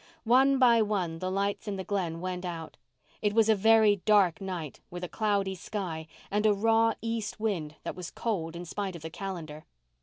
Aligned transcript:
One 0.25 0.57
by 0.57 0.81
one 0.81 1.19
the 1.19 1.29
lights 1.29 1.67
in 1.67 1.75
the 1.75 1.83
Glen 1.83 2.21
went 2.21 2.43
out. 2.43 2.75
It 3.21 3.33
was 3.33 3.49
a 3.49 3.55
very 3.55 3.97
dark 3.97 4.41
night, 4.41 4.79
with 4.89 5.03
a 5.03 5.07
cloudy 5.07 5.53
sky, 5.53 6.07
and 6.31 6.43
a 6.47 6.55
raw 6.55 6.95
east 7.03 7.39
wind 7.39 7.75
that 7.83 7.95
was 7.95 8.09
cold 8.09 8.55
in 8.55 8.65
spite 8.65 8.95
of 8.95 9.03
the 9.03 9.11
calendar. 9.11 9.63